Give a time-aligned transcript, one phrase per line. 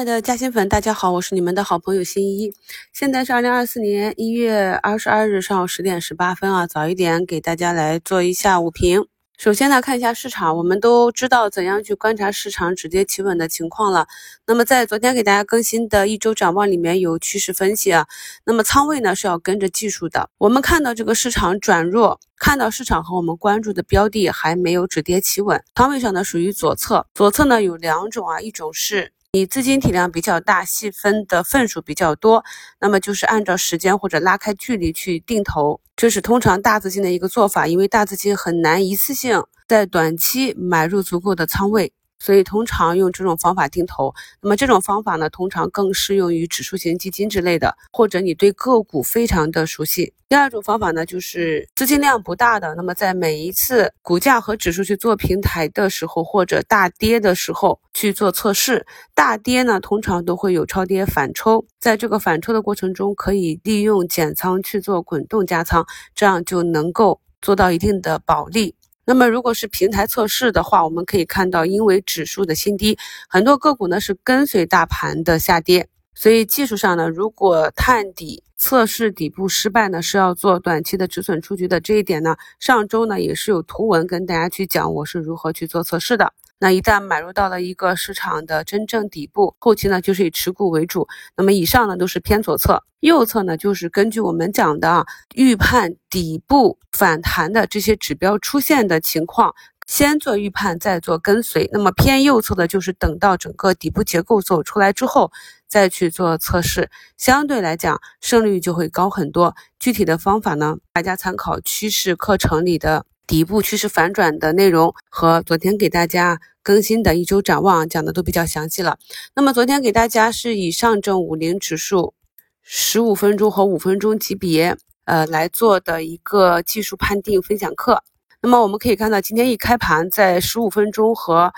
[0.00, 2.50] 亲爱的嘉兴粉，大家好，我是你们的好朋友新一。
[2.90, 9.04] 现在是二零二四年一月二十二日上午十点十八分啊，早一点给大家来做一下午评。
[9.36, 14.06] 首先呢，看一下市场，我们都知道怎样去观察市场止跌企稳的情况了。
[14.46, 18.06] 那么在昨天给大家更新的一周展望里面有趋势分析啊，
[18.46, 20.30] 那么仓位呢是要跟着技术的。
[20.38, 29.12] 我们看到这个市场转弱，看到市场和我们关注的标的还没有止跌企稳，仓位上呢属于左侧，左侧呢有两种啊，一种是。
[29.32, 32.44] 你资金体量比较大，细分的份数比较多，
[32.80, 41.92] 那么就是按照时间或者拉开距离去定投，这是通常大资金的一个做法，因为大资金很难一次性在短期买入足够的仓位。
[42.20, 50.12] 所以通常用这种方法定投，那么这种方法呢，通常更适用于指数型基金之类的，或者你对个股非常的熟悉。
[50.28, 58.86] 第二种方法呢，就是资金量不大的，那么在每一次股价和指数去做平台的时候，或者大跌的时候去做测试。
[59.12, 65.84] 大跌呢，通常都会有超跌反抽，在这个反抽的过程中，可以利用减仓去做滚动加仓，
[66.14, 68.76] 这样就能够做到一定的保利。
[69.10, 72.96] 那么，如果是平台测试的话，我们可以看到，因为指数的新低，
[73.28, 81.80] 很多个股呢是跟随大盘的下跌，所以技术上呢，如果探底测试底部失败呢，是要做短期的止损出局的。
[81.80, 86.32] 这一点呢，上周呢也是有图文跟大家去讲我是如何去做测试的。
[86.62, 91.08] 那一旦买入到了一个市场的真正底部，后期呢就是以持股为主。
[91.34, 99.54] 那么以上呢都是偏左侧，右侧呢就是根据我们讲的，预判底部反弹的这些指标出现的情况，
[99.86, 101.66] 先做预判，再做跟随。
[101.72, 105.32] 那么偏右侧的就是等到整个底部结构走出来之后，
[105.66, 109.56] 再去做测试，相对来讲胜率就会高很多。
[109.78, 113.06] 具体的方法呢，大家参考趋势课程里的。
[113.26, 118.98] 底部趋势反转的内容和昨天给大家更新的一周展望讲的都比较详细了。
[119.34, 122.14] 那么昨天给大家是以上证五零指数
[122.62, 128.02] 十五分钟和五分钟级别呃来做的一个技术判定分享课。
[128.42, 131.52] 那么我们可以看到，今天一开盘在十五分钟和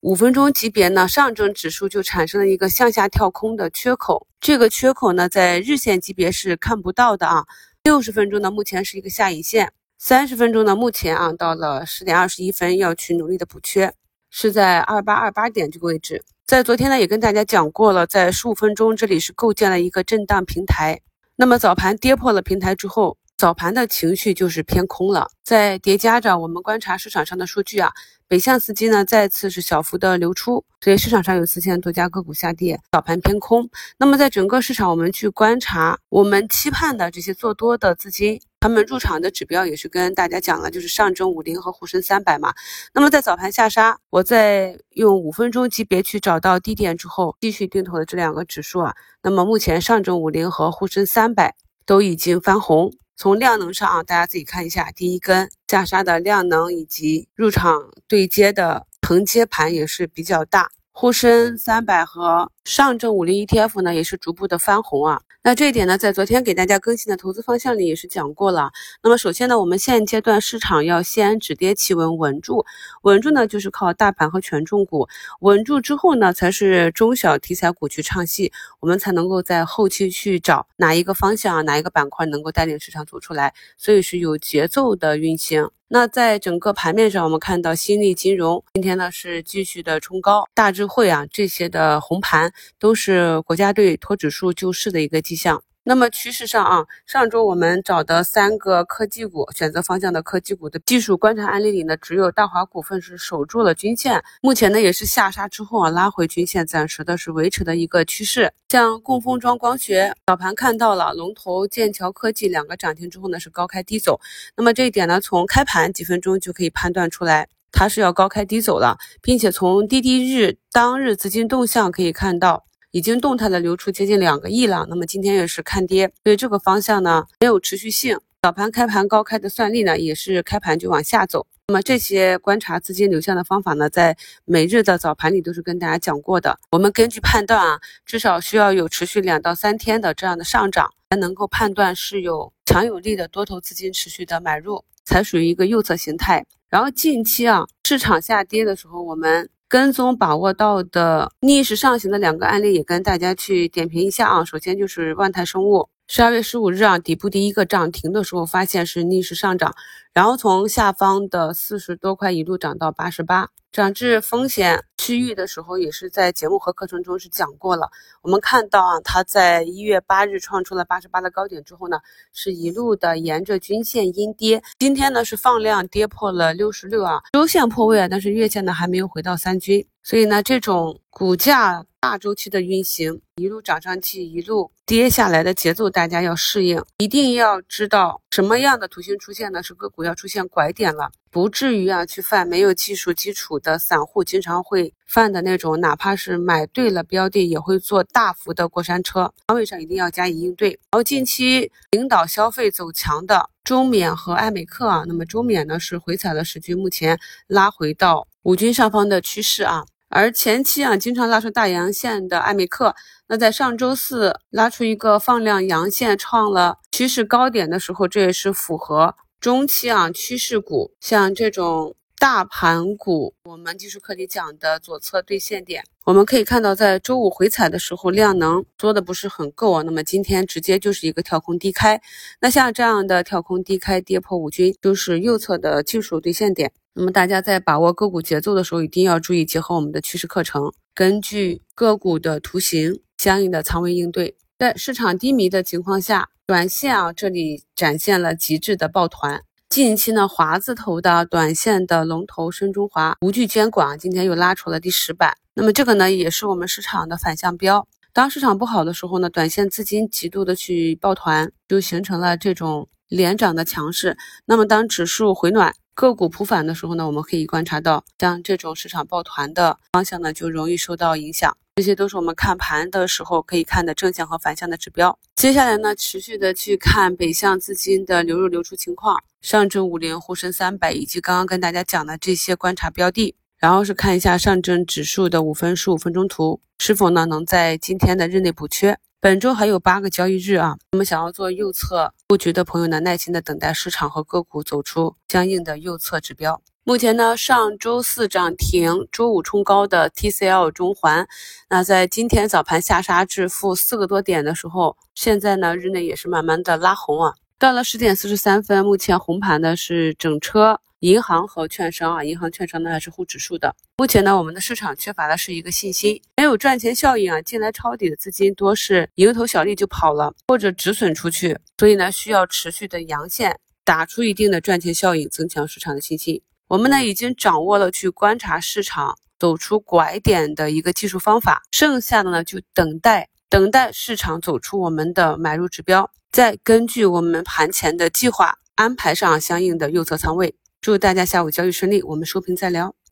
[0.00, 4.26] 五分钟级别呢，上证指数就产生了一个向下跳空的缺口。
[4.40, 7.44] 这个缺口呢，在日线级别是看不到的啊。
[7.82, 9.72] 六十分钟呢，目前是一个下影线。
[9.98, 13.92] 三十分钟呢，目前啊到了十点二十一分，要去努力的补缺，
[14.34, 16.24] 是在二八二八点这个位置。
[16.46, 21.02] 在昨天呢，也跟大家讲过了，在十五分钟这里是构建了一个震荡平台。
[21.36, 25.28] 那么早盘跌破了平台之后，早盘的情绪就是偏空了。
[25.42, 27.90] 在叠加着我们观察市场上的数据啊，
[28.28, 33.68] 北向资金呢再次是小幅的流出，所以市场上有四千多家个股下跌，早盘偏空。
[33.98, 38.40] 那么在整个市场，我们去观察我们期盼的这些做多的资金。
[38.60, 42.54] 他们入场的指标也是跟大家讲了，就是上证五零和沪深三百嘛。
[42.94, 48.94] 那么在早盘下杀，我在用五分钟级别去找到低点之后，继续定投的这两个指数啊。
[49.20, 52.92] 那么目前上证五零和沪深三百都已经翻红。
[53.16, 60.70] 从量能上啊，大家自己看一下，第一根下杀的量能以及入场对接的承接盘也是比较大。
[60.90, 65.20] 沪深三百和上证五零 ETF 呢，也是逐步的翻红啊。
[65.44, 68.70] 那这一点呢，在昨天给大家更新的投资方向里也是讲过了。
[69.02, 72.64] 那么首先呢，我们现阶段市场要先止跌企稳，稳住，
[73.02, 75.08] 稳住呢就是靠大盘和权重股
[75.40, 83.52] 稳住之后呢，才是中小题材股去唱戏，我们才能够在后期去找哪一个方向、哪一个板块能够带领市场走出来。
[83.76, 85.68] 所以是有节奏的运行。
[85.88, 95.62] 那在整个盘面上，我们看到新力金融今天呢是继续的冲高，大智慧啊这些的红盘都是国家队托指数救市的一个迹象。
[95.84, 108.52] 那么趋势上啊，上周我们找的三个科技股选择方向的科技股的技术观察案例里呢，只有大华股份是守住了均线，目前呢也是下杀之后啊拉回均线，暂时的是维持的一个趋势。
[108.68, 114.20] 像供封装光学早盘看到了龙头剑桥科技两个涨停之后呢是高开低走，
[114.56, 122.64] 那么这一点呢从开盘几分钟就可以判断出来，它是要高开低走了，并且从滴滴日当日资金动向可以看到。
[122.94, 128.18] 已经动态的流出接近两个亿了，那么今天也是看跌，所以这个方向呢没有持续性。
[128.42, 131.46] 早盘开盘高开的算力呢，也是开盘就往下走。
[131.68, 134.14] 那么这些观察资金流向的方法呢，在
[134.44, 136.60] 每日的早盘里都是跟大家讲过的。
[136.70, 146.44] 我们根据判断啊，至少需要有持续两到三天的这样的上涨，才能够判断是有强有力的多头资金持续的买入，才属于一个右侧形态。
[146.72, 149.48] 然后近期啊，市场下跌的时候，我们。
[149.68, 154.44] 跟踪把握到的逆势上行的两个案例，也跟大家去点评一下啊。
[154.44, 159.74] 首先就是万泰生物，十二月十五日啊，底部第一个涨停的时候，发现是逆势上涨，
[160.12, 163.48] 然后从下方的四十多块一路涨到八十八。
[163.72, 167.88] 涨至风险区域的时候，也是在节目和课程中是讲过了。
[168.20, 172.00] 我们看到啊，它在一月八日创出了八十八的高点之后呢，
[172.34, 174.62] 是一路的沿着均线阴跌。
[174.78, 179.86] 今天呢是放量跌破了六十六啊，周线破位啊，但是月线呢还没有回到三均。
[180.02, 186.82] 所以呢，这种股价大周期的运行，一路涨上去，一路跌下来的节奏，大家要适应。
[186.98, 189.62] 一定要知道什么样的图形出现呢？
[189.62, 199.32] 是个股要出现拐点了，不至于啊去犯没有技术基础的散户经常会犯的那种，哪怕是买对了标的，也会做大幅的过山车。
[199.46, 200.70] 仓位上一定要加以应对。
[200.70, 209.84] 然后近期领导消费走强的中免和爱美克啊，那么中免呢是回踩了十均，目前拉回到五均上方的趋势啊。
[210.14, 212.94] 而前期啊，经常拉出大阳线的艾美克，
[213.28, 225.82] 那在上周四拉出一个放量阳线，创了趋势高点的时候，这也是符合中期啊趋势股，像这种大盘股，我们技术课里讲的左侧兑现点。
[226.04, 231.98] 我们可以看到，在周五回踩的时候，量能缩的不是很够啊，那么今天直接就是一个跳空低开，
[232.38, 236.70] 那像这样的跳空低开跌破五均，就是右侧的技术兑现点。
[236.94, 244.36] 那么大家在把握个股节奏的时候，一定要注意结合我们的趋势课程，根据个股的图形相应的仓位应对。
[244.58, 249.42] 在市场低迷的情况下，短线啊这里展现了极致的抱团。
[249.70, 255.38] 近期呢，华字头的短线的龙头深中华无惧监管，今天又拉出了第十板。
[255.54, 257.88] 那么这个呢，也是我们市场的反向标。
[258.12, 264.16] 当市场不好的时候呢，短线资金极度的去抱团，就形成了这种连涨的强势。
[264.46, 271.54] 那么当指数回暖，个股普反的时候呢，我们可以观察到，像这种市场抱团的方向呢，就容易受到影响。
[271.76, 275.18] 这些都是我们看盘的时候可以看的正向和反向的指标。
[275.34, 283.34] 接下来呢，持续的去看北向资金的流入流出情况，上证五零、沪深三百以及刚刚跟大家讲的这些观察标的。
[283.58, 288.98] 然后是看一下上证指数的五分、十五分钟图，是否呢能在今天的日内补缺。
[289.24, 296.60] 本周还有八个交易日啊，那么想要做右侧布局的朋友呢，耐心的等待市场和个股走出相应的右侧指标。
[296.82, 301.28] 目前呢，上周四涨停，周五冲高的 TCL 中环，
[301.70, 307.34] 那在今天早盘下杀至负四个多点的时候，现在呢日内也是慢慢的拉红啊。
[307.58, 310.80] 到了十点四十三分，目前红盘的是整车。
[311.00, 313.74] 银行和券商啊，银行、券商呢还是护指数的。
[313.96, 317.42] 目前呢，我们的市场缺乏的是一个信心，没有赚钱效应啊。
[317.42, 326.40] 进来抄底的资金多是蝇头小利就跑了，或者止损出去，所以呢，需要持续的阳线打出一定的赚钱效应，增强市场的信心。
[326.68, 340.54] 我们呢已经掌握了去观察市场走出拐点的一个技术方法，剩下的呢就等待等待市场走出我们的买入指标，再根据我们盘前的计划安排上相应的右侧仓位。
[340.80, 342.94] 祝大家下午交易顺利，我们收评再聊。